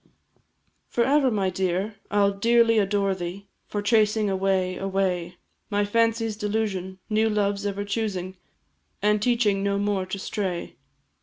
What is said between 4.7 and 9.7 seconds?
away, My fancy's delusion, new loves ever choosing, And teaching